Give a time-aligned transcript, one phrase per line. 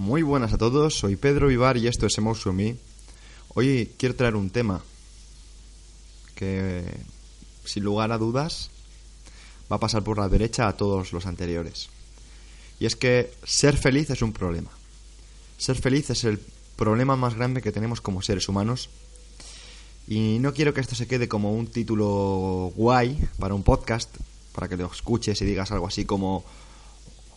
[0.00, 2.74] Muy buenas a todos, soy Pedro Vivar y esto es Emotion Me.
[3.48, 4.82] Hoy quiero traer un tema
[6.34, 6.82] que,
[7.66, 8.70] sin lugar a dudas,
[9.70, 11.90] va a pasar por la derecha a todos los anteriores.
[12.78, 14.70] Y es que ser feliz es un problema.
[15.58, 16.40] Ser feliz es el
[16.76, 18.88] problema más grande que tenemos como seres humanos.
[20.08, 24.08] Y no quiero que esto se quede como un título guay para un podcast,
[24.54, 26.42] para que lo escuches y digas algo así como,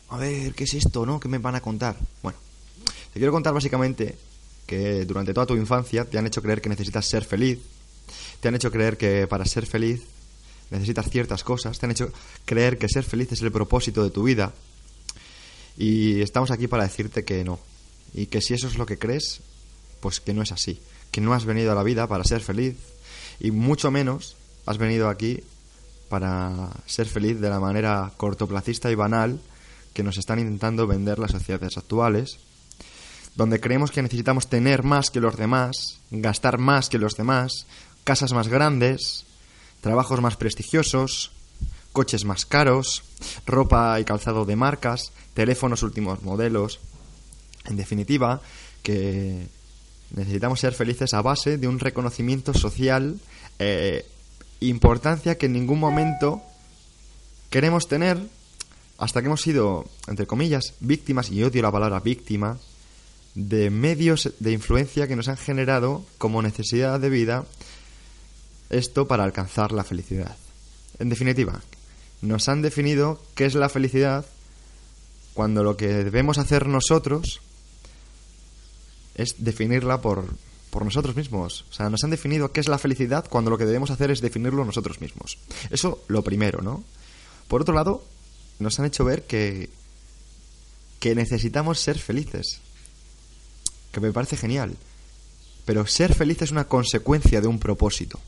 [0.08, 1.20] a ver, ¿qué es esto, no?
[1.20, 1.98] ¿Qué me van a contar?
[2.22, 2.40] Bueno,
[3.14, 4.18] te quiero contar básicamente
[4.66, 7.60] que durante toda tu infancia te han hecho creer que necesitas ser feliz,
[8.40, 10.02] te han hecho creer que para ser feliz
[10.72, 12.12] necesitas ciertas cosas, te han hecho
[12.46, 14.54] creer que ser feliz es el propósito de tu vida.
[15.78, 17.60] Y estamos aquí para decirte que no.
[18.14, 19.42] Y que si eso es lo que crees,
[20.00, 20.80] pues que no es así.
[21.12, 22.76] Que no has venido a la vida para ser feliz.
[23.40, 24.36] Y mucho menos
[24.66, 25.44] has venido aquí
[26.10, 29.40] para ser feliz de la manera cortoplacista y banal
[29.94, 32.40] que nos están intentando vender las sociedades actuales,
[33.36, 37.66] donde creemos que necesitamos tener más que los demás, gastar más que los demás,
[38.04, 39.26] casas más grandes,
[39.82, 41.32] trabajos más prestigiosos,
[41.92, 43.04] coches más caros,
[43.46, 46.80] ropa y calzado de marcas, teléfonos últimos modelos.
[47.66, 48.42] En definitiva,
[48.82, 49.48] que
[50.12, 53.20] necesitamos ser felices a base de un reconocimiento social,
[53.60, 54.06] eh,
[54.60, 56.42] importancia que en ningún momento
[57.50, 58.20] queremos tener
[58.98, 62.58] hasta que hemos sido, entre comillas, víctimas, y odio la palabra víctima,
[63.36, 67.46] de medios de influencia que nos han generado como necesidad de vida
[68.70, 70.36] esto para alcanzar la felicidad.
[71.00, 71.62] En definitiva,
[72.22, 74.26] nos han definido qué es la felicidad
[75.34, 77.42] cuando lo que debemos hacer nosotros
[79.16, 80.26] es definirla por,
[80.70, 81.66] por nosotros mismos.
[81.70, 84.22] O sea, nos han definido qué es la felicidad cuando lo que debemos hacer es
[84.22, 85.38] definirlo nosotros mismos.
[85.70, 86.84] Eso lo primero, ¿no?
[87.48, 88.04] Por otro lado,
[88.60, 89.70] nos han hecho ver que,
[91.00, 92.62] que necesitamos ser felices.
[93.94, 94.76] Que me parece genial.
[95.64, 98.20] Pero ser feliz es una consecuencia de un propósito.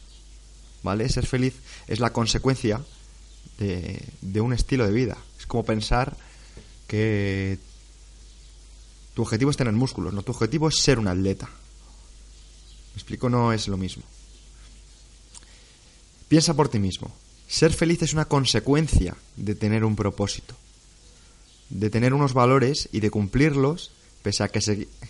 [0.84, 1.10] ¿Vale?
[1.10, 1.56] Ser feliz
[1.88, 2.80] es la consecuencia
[3.58, 5.18] de, de un estilo de vida.
[5.38, 6.16] Es como pensar
[6.88, 7.60] que
[9.16, 11.48] tu objetivo es tener músculos, no tu objetivo es ser un atleta.
[11.48, 13.30] ¿Me explico?
[13.30, 14.04] No es lo mismo.
[16.28, 17.14] Piensa por ti mismo.
[17.48, 20.56] Ser feliz es una consecuencia de tener un propósito,
[21.70, 23.92] de tener unos valores y de cumplirlos,
[24.26, 24.60] pese a que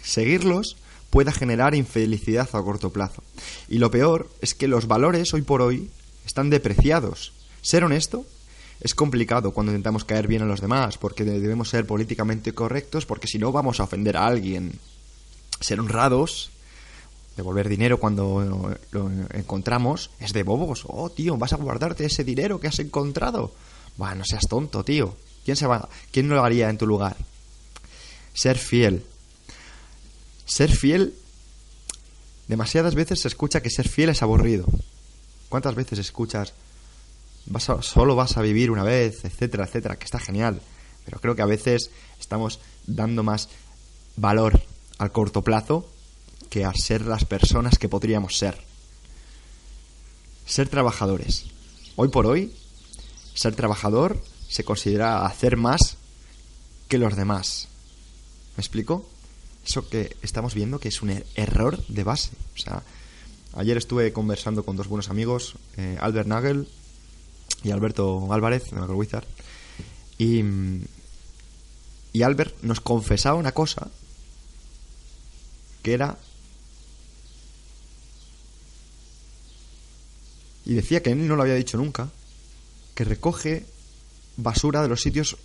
[0.03, 0.75] seguirlos
[1.09, 3.23] pueda generar infelicidad a corto plazo.
[3.69, 5.89] Y lo peor es que los valores hoy por hoy
[6.25, 7.31] están depreciados.
[7.61, 8.25] Ser honesto
[8.81, 13.27] es complicado cuando intentamos caer bien a los demás, porque debemos ser políticamente correctos, porque
[13.27, 14.73] si no vamos a ofender a alguien.
[15.61, 16.51] Ser honrados
[17.37, 20.83] devolver dinero cuando lo encontramos es de bobos.
[20.87, 23.53] Oh, tío, vas a guardarte ese dinero que has encontrado.
[23.95, 25.15] Bueno, no seas tonto, tío.
[25.45, 27.15] ¿Quién, se va, ¿Quién lo haría en tu lugar?
[28.35, 29.03] Ser fiel.
[30.45, 31.15] Ser fiel.
[32.47, 34.65] Demasiadas veces se escucha que ser fiel es aburrido.
[35.49, 36.53] ¿Cuántas veces escuchas
[37.45, 39.97] vas solo vas a vivir una vez, etcétera, etcétera?
[39.97, 40.61] Que está genial.
[41.05, 43.47] Pero creo que a veces estamos dando más
[44.17, 44.61] valor
[44.97, 45.89] al corto plazo
[46.49, 48.61] que a ser las personas que podríamos ser.
[50.45, 51.45] Ser trabajadores.
[51.95, 52.53] Hoy por hoy,
[53.33, 55.97] ser trabajador se considera hacer más
[56.89, 57.69] que los demás.
[58.57, 59.05] ¿Me explico?
[59.65, 62.31] Eso que estamos viendo que es un er-, error de base.
[62.55, 62.83] O sea,
[63.53, 66.67] ayer estuve conversando con dos buenos amigos, eh, Albert Nagel
[67.63, 68.99] y Alberto Álvarez, de Macro
[70.17, 70.43] y,
[72.13, 73.89] y Albert nos confesaba una cosa
[75.83, 76.17] que era
[80.65, 82.09] Y decía que él no lo había dicho nunca,
[82.95, 83.65] que recoge
[84.35, 85.37] basura de los sitios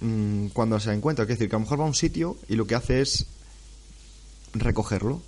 [0.00, 1.22] mm, cuando se encuentra.
[1.24, 3.26] Es decir, que a lo mejor va a un sitio y lo que hace es
[4.54, 5.20] recogerlo.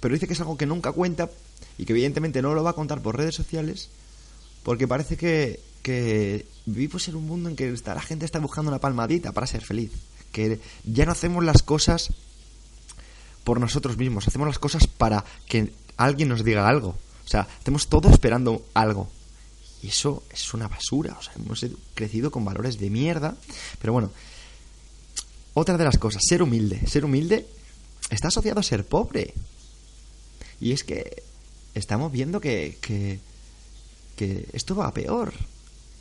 [0.00, 1.30] Pero dice que es algo que nunca cuenta
[1.78, 3.88] y que evidentemente no lo va a contar por redes sociales
[4.66, 9.30] porque parece que, vivimos en un mundo en que la gente está buscando una palmadita
[9.30, 9.92] para ser feliz.
[10.32, 12.10] Que ya no hacemos las cosas
[13.44, 16.96] por nosotros mismos, hacemos las cosas para que alguien nos diga algo.
[17.24, 19.08] O sea, estamos todos esperando algo.
[19.82, 21.16] Y eso es una basura.
[21.18, 21.64] O sea, hemos
[21.94, 23.36] crecido con valores de mierda.
[23.80, 24.10] Pero bueno,
[25.54, 26.86] otra de las cosas, ser humilde.
[26.86, 27.46] Ser humilde
[28.10, 29.34] está asociado a ser pobre.
[30.60, 31.22] Y es que
[31.74, 33.20] estamos viendo que, que,
[34.16, 35.32] que esto va peor.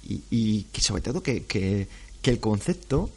[0.08, 1.88] Y, y que sobre todo que, que,
[2.22, 3.10] que el concepto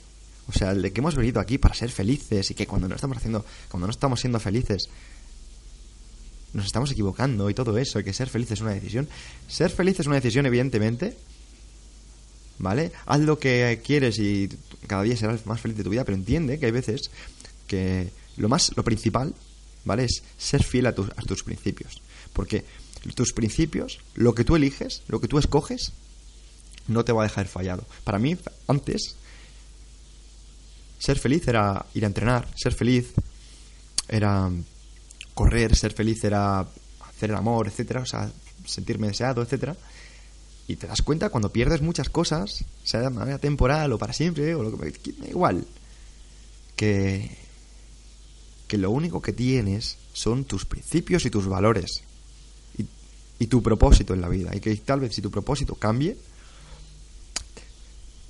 [0.49, 2.95] o sea, el de que hemos venido aquí para ser felices y que cuando no
[2.95, 4.89] estamos haciendo, cuando no estamos siendo felices,
[6.53, 9.09] nos estamos equivocando y todo eso, y que ser feliz es una decisión.
[9.47, 11.17] Ser feliz es una decisión, evidentemente.
[12.61, 12.91] ¿Vale?
[13.07, 14.49] Haz lo que quieres y
[14.89, 17.11] cada día serás más feliz de tu vida, pero entiende que hay veces
[17.69, 19.33] que lo más, lo principal,
[19.85, 20.05] ¿vale?
[20.05, 22.03] Es ser fiel a, tus a tus principios.
[22.33, 22.65] Porque
[23.15, 25.93] tus principios, lo que tú eliges, lo que tú escoges,
[26.89, 27.85] no te va a dejar fallado.
[28.03, 28.37] Para mí,
[28.67, 29.17] antes,
[30.99, 33.13] ser feliz era ir a entrenar, ser feliz
[34.09, 34.51] era
[35.39, 36.67] correr, ser feliz era
[37.09, 38.29] hacer el amor, etcétera, o sea,
[38.65, 39.77] sentirme deseado, etcétera.
[40.67, 44.53] Y te das cuenta cuando pierdes muchas cosas, sea de manera temporal o para siempre,
[44.57, 45.65] o lo que da igual,
[46.75, 47.31] que,
[48.67, 52.03] que lo único que tienes son tus principios y tus valores
[53.39, 54.51] y tu propósito en la vida.
[54.57, 56.17] Y que tal vez si tu propósito cambie,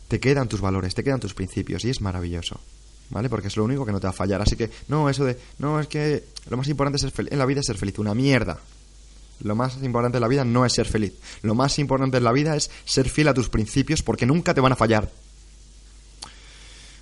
[0.08, 2.60] te quedan tus valores, te quedan tus principios y es maravilloso.
[3.10, 3.28] ¿Vale?
[3.28, 4.42] Porque es lo único que no te va a fallar.
[4.42, 7.46] Así que, no, eso de, no, es que lo más importante es ser en la
[7.46, 7.98] vida es ser feliz.
[7.98, 8.58] Una mierda.
[9.40, 11.14] Lo más importante en la vida no es ser feliz.
[11.42, 14.60] Lo más importante en la vida es ser fiel a tus principios porque nunca te
[14.60, 15.10] van a fallar.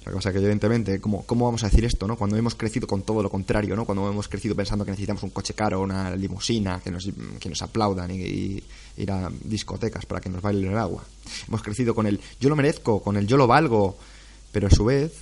[0.04, 2.16] La cosa que evidentemente, ¿cómo, ¿cómo vamos a decir esto, no?
[2.16, 3.84] Cuando hemos crecido con todo lo contrario, ¿no?
[3.84, 7.08] Cuando hemos crecido pensando que necesitamos un coche caro, una limusina, que nos,
[7.40, 8.62] que nos aplaudan y,
[8.98, 11.02] ir a discotecas para que nos bailen el agua.
[11.48, 13.98] Hemos crecido con el yo lo merezco, con el yo lo valgo,
[14.52, 15.12] pero a su vez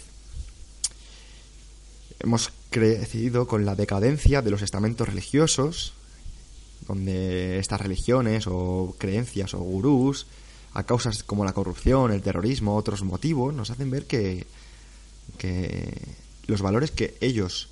[2.21, 5.93] hemos crecido con la decadencia de los estamentos religiosos,
[6.87, 10.27] donde estas religiones o creencias o gurús,
[10.73, 14.47] a causas como la corrupción, el terrorismo, otros motivos, nos hacen ver que
[15.39, 16.01] que
[16.47, 17.69] los valores que ellos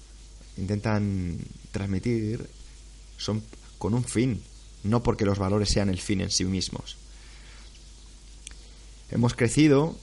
[0.56, 1.38] intentan
[1.70, 2.48] transmitir
[3.16, 3.42] son
[3.78, 4.42] con un fin,
[4.84, 6.96] no porque los valores sean el fin en sí mismos.
[9.10, 9.96] Hemos crecido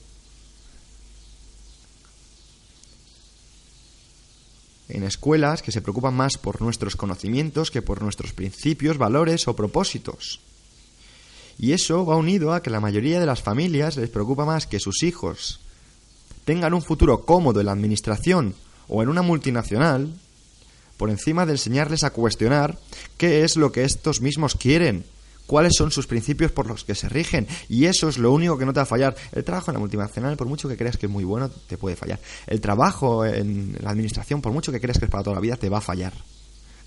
[4.90, 9.56] en escuelas que se preocupan más por nuestros conocimientos que por nuestros principios, valores o
[9.56, 10.40] propósitos.
[11.58, 14.80] Y eso va unido a que la mayoría de las familias les preocupa más que
[14.80, 15.60] sus hijos
[16.44, 18.54] tengan un futuro cómodo en la administración
[18.88, 20.12] o en una multinacional,
[20.96, 22.76] por encima de enseñarles a cuestionar
[23.16, 25.04] qué es lo que estos mismos quieren,
[25.50, 28.64] cuáles son sus principios por los que se rigen, y eso es lo único que
[28.64, 29.16] no te va a fallar.
[29.32, 31.96] El trabajo en la multinacional, por mucho que creas que es muy bueno, te puede
[31.96, 32.20] fallar.
[32.46, 35.56] El trabajo en la administración, por mucho que creas que es para toda la vida,
[35.56, 36.12] te va a fallar.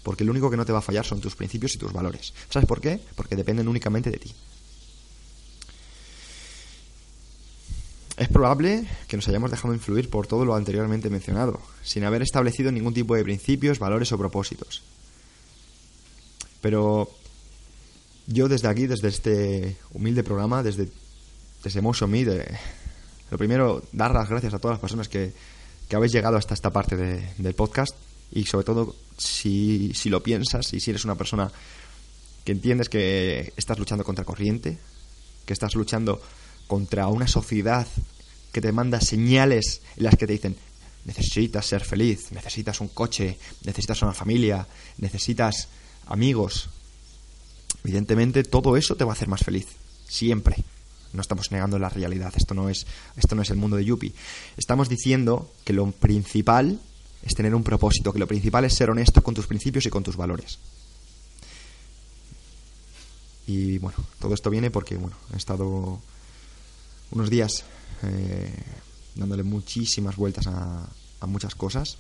[0.02, 2.34] Porque lo único que no te va a fallar son tus principios y tus valores.
[2.50, 3.02] ¿Sabes por qué?
[3.18, 4.34] Porque dependen únicamente de ti.
[8.16, 12.72] Es probable que nos hayamos dejado influir por todo lo anteriormente mencionado, sin haber establecido
[12.72, 14.84] ningún tipo de principios, valores o propósitos.
[16.62, 17.10] Pero
[18.28, 20.90] yo desde aquí, desde este humilde programa, desde,
[21.64, 22.58] desde Motion Me, de,
[23.32, 25.34] lo primero, dar las gracias a todas las personas que,
[25.90, 27.96] que habéis llegado hasta esta parte del podcast
[28.32, 31.52] y sobre todo si, si lo piensas y si eres una persona
[32.44, 34.78] que entiendes que estás luchando contra corriente,
[35.46, 36.22] que estás luchando
[36.68, 37.88] contra una sociedad
[38.52, 40.56] que te manda señales en las que te dicen
[41.06, 44.68] necesitas ser feliz, necesitas un coche, necesitas una familia,
[44.98, 45.68] necesitas
[46.08, 46.70] amigos.
[47.84, 49.68] Evidentemente todo eso te va a hacer más feliz,
[50.08, 50.64] siempre.
[51.12, 52.88] No estamos negando la realidad, esto no es
[53.18, 54.14] esto no es el mundo de Yuppie.
[54.58, 56.80] Estamos diciendo que lo principal
[57.22, 60.04] es tener un propósito, que lo principal es ser honesto con tus principios y con
[60.04, 60.60] tus valores.
[63.46, 66.00] Y bueno, todo esto viene porque bueno, he estado
[67.12, 67.64] unos días
[68.04, 68.52] eh,
[69.16, 70.88] dándole muchísimas vueltas a,
[71.20, 71.98] a muchas cosas.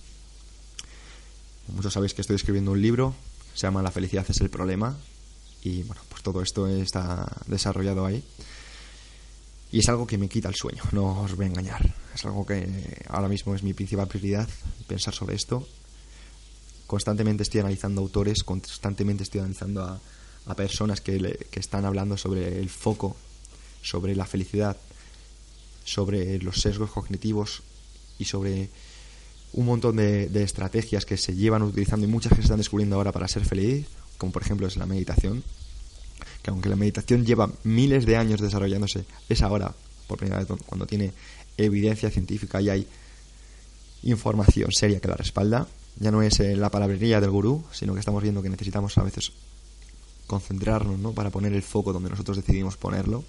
[1.67, 3.13] Muchos sabéis que estoy escribiendo un libro,
[3.53, 4.97] se llama La felicidad es el problema,
[5.63, 8.23] y bueno, pues todo esto está desarrollado ahí.
[9.71, 11.93] Y es algo que me quita el sueño, no os voy a engañar.
[12.13, 14.47] Es algo que ahora mismo es mi principal prioridad,
[14.87, 15.67] pensar sobre esto.
[16.85, 19.99] Constantemente estoy analizando autores, constantemente estoy analizando a,
[20.55, 23.15] personas que, que están hablando sobre el foco,
[23.81, 24.77] sobre la felicidad,
[25.85, 27.63] sobre los sesgos cognitivos
[28.19, 28.69] y sobre
[29.53, 33.11] un montón de, estrategias que se llevan utilizando y muchas que se están descubriendo ahora
[33.11, 33.85] para ser feliz,
[34.17, 35.43] como por ejemplo es la meditación,
[36.41, 39.73] que aunque la meditación lleva miles de años desarrollándose, es ahora,
[40.07, 41.11] por primera vez, cuando tiene
[41.57, 42.87] evidencia científica y hay
[44.03, 45.67] información seria que la respalda.
[45.99, 49.03] Ya no es eh, la palabrería del gurú, sino que estamos viendo que necesitamos a
[49.03, 49.31] veces
[50.25, 51.11] concentrarnos ¿no?
[51.11, 53.23] para poner el foco donde nosotros decidimos ponerlo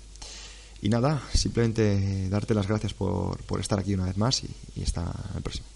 [0.85, 4.83] y nada, simplemente darte las gracias por, por estar aquí una vez más y, y
[4.83, 5.03] hasta
[5.35, 5.67] el próximo.